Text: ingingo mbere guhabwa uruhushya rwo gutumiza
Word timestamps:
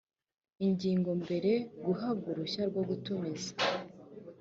ingingo 0.65 1.09
mbere 1.23 1.51
guhabwa 1.85 2.25
uruhushya 2.31 2.63
rwo 2.69 2.81
gutumiza 2.89 3.51